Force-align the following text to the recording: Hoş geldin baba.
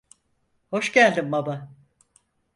Hoş 0.71 0.91
geldin 0.91 1.31
baba. 1.31 1.69